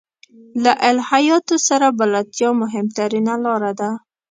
له 0.63 0.71
الهیاتو 0.89 1.55
سره 1.67 1.87
بلدتیا 1.99 2.49
مهمترینه 2.61 3.33
لاره 3.45 3.71
ده. 3.79 3.89